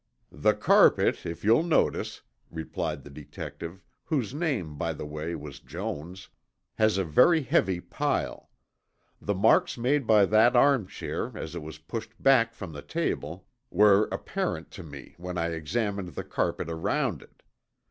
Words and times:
"The 0.33 0.55
carpet, 0.55 1.27
if 1.27 1.43
you'll 1.43 1.61
notice," 1.61 2.23
replied 2.49 3.03
the 3.03 3.11
detective, 3.11 3.83
whose 4.05 4.33
name, 4.33 4.75
by 4.75 4.93
the 4.93 5.05
way, 5.05 5.35
was 5.35 5.59
Jones, 5.59 6.29
"has 6.79 6.97
a 6.97 7.03
very 7.03 7.43
heavy 7.43 7.79
pile. 7.79 8.49
The 9.21 9.35
marks 9.35 9.77
made 9.77 10.07
by 10.07 10.25
that 10.25 10.55
arm 10.55 10.87
chair 10.87 11.37
as 11.37 11.53
it 11.53 11.61
was 11.61 11.77
pushed 11.77 12.19
back 12.19 12.55
from 12.55 12.73
the 12.73 12.81
table 12.81 13.45
were 13.69 14.09
apparent 14.11 14.71
to 14.71 14.81
me 14.81 15.13
when 15.19 15.37
I 15.37 15.49
examined 15.49 16.15
the 16.15 16.23
carpet 16.23 16.67
around 16.67 17.21
it. 17.21 17.43